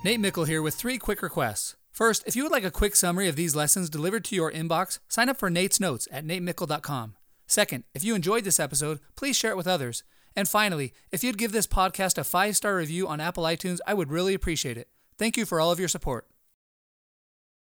Nate 0.03 0.19
Mickle 0.19 0.45
here 0.45 0.63
with 0.63 0.73
three 0.73 0.97
quick 0.97 1.21
requests. 1.21 1.75
First, 1.91 2.23
if 2.25 2.35
you 2.35 2.41
would 2.41 2.51
like 2.51 2.63
a 2.63 2.71
quick 2.71 2.95
summary 2.95 3.27
of 3.27 3.35
these 3.35 3.55
lessons 3.55 3.87
delivered 3.87 4.25
to 4.25 4.35
your 4.35 4.51
inbox, 4.51 4.97
sign 5.07 5.29
up 5.29 5.37
for 5.37 5.51
Nate's 5.51 5.79
Notes 5.79 6.07
at 6.11 6.25
natemickle.com. 6.25 7.13
Second, 7.45 7.83
if 7.93 8.03
you 8.03 8.15
enjoyed 8.15 8.43
this 8.43 8.59
episode, 8.59 8.99
please 9.15 9.37
share 9.37 9.51
it 9.51 9.57
with 9.57 9.67
others. 9.67 10.03
And 10.35 10.49
finally, 10.49 10.93
if 11.11 11.23
you'd 11.23 11.37
give 11.37 11.51
this 11.51 11.67
podcast 11.67 12.17
a 12.17 12.23
five 12.23 12.57
star 12.57 12.77
review 12.77 13.07
on 13.07 13.19
Apple 13.19 13.43
iTunes, 13.43 13.77
I 13.85 13.93
would 13.93 14.09
really 14.09 14.33
appreciate 14.33 14.77
it. 14.77 14.87
Thank 15.19 15.37
you 15.37 15.45
for 15.45 15.61
all 15.61 15.71
of 15.71 15.79
your 15.79 15.89
support. 15.89 16.30